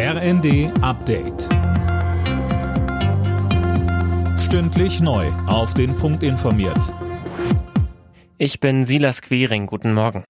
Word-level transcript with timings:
RND 0.00 0.70
Update. 0.80 1.48
Stündlich 4.38 5.00
neu. 5.00 5.26
Auf 5.48 5.74
den 5.74 5.96
Punkt 5.96 6.22
informiert. 6.22 6.94
Ich 8.38 8.60
bin 8.60 8.84
Silas 8.84 9.22
Quering. 9.22 9.66
Guten 9.66 9.94
Morgen. 9.94 10.22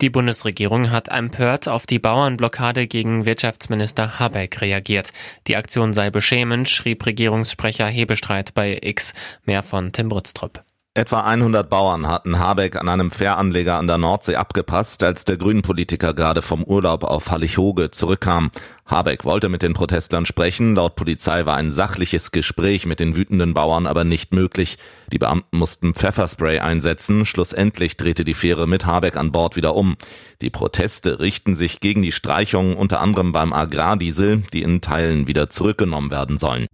Die 0.00 0.08
Bundesregierung 0.08 0.90
hat 0.90 1.08
empört 1.08 1.68
auf 1.68 1.84
die 1.84 1.98
Bauernblockade 1.98 2.86
gegen 2.86 3.26
Wirtschaftsminister 3.26 4.18
Habeck 4.18 4.62
reagiert. 4.62 5.12
Die 5.48 5.56
Aktion 5.56 5.92
sei 5.92 6.08
beschämend, 6.08 6.70
schrieb 6.70 7.04
Regierungssprecher 7.04 7.88
Hebestreit 7.88 8.54
bei 8.54 8.78
X. 8.82 9.12
Mehr 9.44 9.62
von 9.62 9.92
Tim 9.92 10.08
Britztrup. 10.08 10.64
Etwa 10.94 11.22
100 11.22 11.70
Bauern 11.70 12.06
hatten 12.06 12.38
Habeck 12.38 12.76
an 12.76 12.86
einem 12.86 13.10
Fähranleger 13.10 13.78
an 13.78 13.86
der 13.86 13.96
Nordsee 13.96 14.36
abgepasst, 14.36 15.02
als 15.02 15.24
der 15.24 15.38
Grünen-Politiker 15.38 16.12
gerade 16.12 16.42
vom 16.42 16.62
Urlaub 16.64 17.04
auf 17.04 17.30
Hallighoge 17.30 17.90
zurückkam. 17.90 18.50
Habeck 18.84 19.24
wollte 19.24 19.48
mit 19.48 19.62
den 19.62 19.72
Protestlern 19.72 20.26
sprechen. 20.26 20.74
Laut 20.74 20.94
Polizei 20.94 21.46
war 21.46 21.56
ein 21.56 21.72
sachliches 21.72 22.30
Gespräch 22.30 22.84
mit 22.84 23.00
den 23.00 23.16
wütenden 23.16 23.54
Bauern 23.54 23.86
aber 23.86 24.04
nicht 24.04 24.34
möglich. 24.34 24.76
Die 25.10 25.18
Beamten 25.18 25.56
mussten 25.56 25.94
Pfefferspray 25.94 26.58
einsetzen. 26.58 27.24
Schlussendlich 27.24 27.96
drehte 27.96 28.24
die 28.24 28.34
Fähre 28.34 28.68
mit 28.68 28.84
Habeck 28.84 29.16
an 29.16 29.32
Bord 29.32 29.56
wieder 29.56 29.74
um. 29.74 29.96
Die 30.42 30.50
Proteste 30.50 31.20
richten 31.20 31.56
sich 31.56 31.80
gegen 31.80 32.02
die 32.02 32.12
Streichungen 32.12 32.76
unter 32.76 33.00
anderem 33.00 33.32
beim 33.32 33.54
Agrardiesel, 33.54 34.42
die 34.52 34.60
in 34.60 34.82
Teilen 34.82 35.26
wieder 35.26 35.48
zurückgenommen 35.48 36.10
werden 36.10 36.36
sollen. 36.36 36.66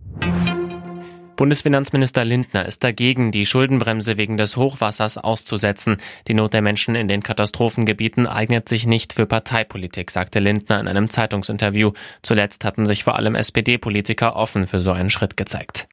Bundesfinanzminister 1.38 2.24
Lindner 2.24 2.66
ist 2.66 2.82
dagegen, 2.82 3.30
die 3.30 3.46
Schuldenbremse 3.46 4.16
wegen 4.16 4.36
des 4.36 4.56
Hochwassers 4.56 5.18
auszusetzen. 5.18 5.98
Die 6.26 6.34
Not 6.34 6.52
der 6.52 6.62
Menschen 6.62 6.96
in 6.96 7.06
den 7.06 7.22
Katastrophengebieten 7.22 8.26
eignet 8.26 8.68
sich 8.68 8.86
nicht 8.86 9.12
für 9.12 9.24
Parteipolitik, 9.24 10.10
sagte 10.10 10.40
Lindner 10.40 10.80
in 10.80 10.88
einem 10.88 11.08
Zeitungsinterview. 11.08 11.92
Zuletzt 12.22 12.64
hatten 12.64 12.86
sich 12.86 13.04
vor 13.04 13.14
allem 13.14 13.36
SPD-Politiker 13.36 14.34
offen 14.34 14.66
für 14.66 14.80
so 14.80 14.90
einen 14.90 15.10
Schritt 15.10 15.36
gezeigt. 15.36 15.86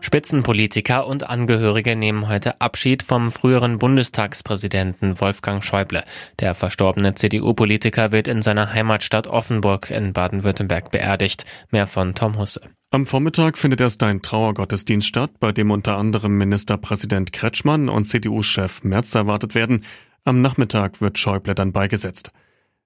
Spitzenpolitiker 0.00 1.06
und 1.06 1.30
Angehörige 1.30 1.94
nehmen 1.94 2.28
heute 2.28 2.60
Abschied 2.60 3.04
vom 3.04 3.30
früheren 3.30 3.78
Bundestagspräsidenten 3.78 5.20
Wolfgang 5.20 5.64
Schäuble. 5.64 6.02
Der 6.40 6.56
verstorbene 6.56 7.14
CDU-Politiker 7.14 8.10
wird 8.10 8.26
in 8.26 8.42
seiner 8.42 8.72
Heimatstadt 8.74 9.28
Offenburg 9.28 9.88
in 9.90 10.12
Baden-Württemberg 10.12 10.90
beerdigt. 10.90 11.44
Mehr 11.70 11.86
von 11.86 12.16
Tom 12.16 12.38
Husse. 12.38 12.60
Am 12.92 13.06
Vormittag 13.06 13.56
findet 13.56 13.80
erst 13.80 14.02
ein 14.02 14.20
Trauergottesdienst 14.20 15.06
statt, 15.06 15.38
bei 15.38 15.52
dem 15.52 15.70
unter 15.70 15.96
anderem 15.96 16.36
Ministerpräsident 16.36 17.32
Kretschmann 17.32 17.88
und 17.88 18.06
CDU-Chef 18.06 18.82
Merz 18.82 19.14
erwartet 19.14 19.54
werden. 19.54 19.82
Am 20.24 20.42
Nachmittag 20.42 21.00
wird 21.00 21.16
Schäuble 21.16 21.54
dann 21.54 21.70
beigesetzt. 21.70 22.32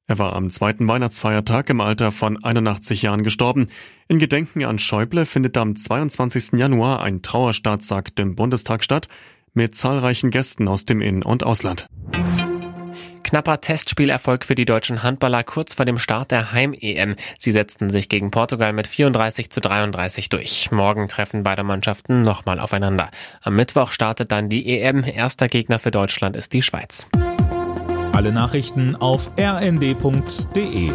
Er 0.06 0.18
war 0.18 0.36
am 0.36 0.50
zweiten 0.50 0.86
Weihnachtsfeiertag 0.86 1.70
im 1.70 1.80
Alter 1.80 2.12
von 2.12 2.44
81 2.44 3.00
Jahren 3.00 3.24
gestorben. 3.24 3.68
In 4.06 4.18
Gedenken 4.18 4.62
an 4.66 4.78
Schäuble 4.78 5.24
findet 5.24 5.56
am 5.56 5.74
22. 5.74 6.52
Januar 6.52 7.02
ein 7.02 7.22
Trauerstaatsakt 7.22 8.20
im 8.20 8.36
Bundestag 8.36 8.84
statt, 8.84 9.08
mit 9.54 9.74
zahlreichen 9.74 10.30
Gästen 10.30 10.68
aus 10.68 10.84
dem 10.84 11.00
In- 11.00 11.22
und 11.22 11.44
Ausland. 11.44 11.88
Knapper 13.34 13.60
Testspielerfolg 13.60 14.44
für 14.44 14.54
die 14.54 14.64
deutschen 14.64 15.02
Handballer 15.02 15.42
kurz 15.42 15.74
vor 15.74 15.84
dem 15.84 15.98
Start 15.98 16.30
der 16.30 16.52
Heim-EM. 16.52 17.16
Sie 17.36 17.50
setzten 17.50 17.90
sich 17.90 18.08
gegen 18.08 18.30
Portugal 18.30 18.72
mit 18.72 18.86
34 18.86 19.50
zu 19.50 19.60
33 19.60 20.28
durch. 20.28 20.70
Morgen 20.70 21.08
treffen 21.08 21.42
beide 21.42 21.64
Mannschaften 21.64 22.22
nochmal 22.22 22.60
aufeinander. 22.60 23.10
Am 23.42 23.56
Mittwoch 23.56 23.90
startet 23.90 24.30
dann 24.30 24.48
die 24.48 24.78
EM. 24.78 25.02
Erster 25.02 25.48
Gegner 25.48 25.80
für 25.80 25.90
Deutschland 25.90 26.36
ist 26.36 26.52
die 26.52 26.62
Schweiz. 26.62 27.08
Alle 28.12 28.30
Nachrichten 28.30 28.94
auf 28.94 29.32
rnd.de 29.36 30.92